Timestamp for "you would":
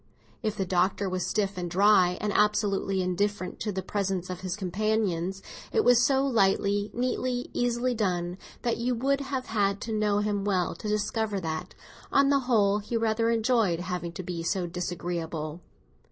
8.77-9.21